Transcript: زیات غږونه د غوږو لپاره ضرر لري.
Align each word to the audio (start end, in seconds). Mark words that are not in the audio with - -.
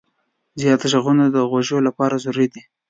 زیات 0.59 0.81
غږونه 0.91 1.25
د 1.29 1.37
غوږو 1.49 1.77
لپاره 1.87 2.15
ضرر 2.23 2.39
لري. 2.43 2.61